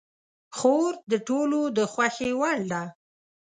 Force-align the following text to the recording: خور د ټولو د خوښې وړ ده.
خور 0.57 0.91
د 1.11 1.13
ټولو 1.27 1.59
د 1.77 1.79
خوښې 1.93 2.29
وړ 2.39 2.59
ده. 2.71 2.83